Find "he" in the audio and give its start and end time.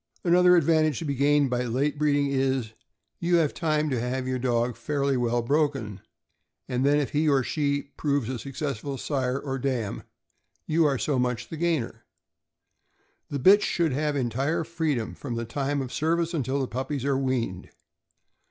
7.11-7.29